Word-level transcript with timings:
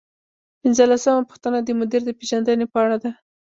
پنځلسمه 0.61 1.21
پوښتنه 1.29 1.59
د 1.63 1.69
مدیر 1.79 2.01
د 2.05 2.11
پیژندنې 2.19 2.65
په 2.73 2.77
اړه 2.85 2.97
ده. 3.03 3.11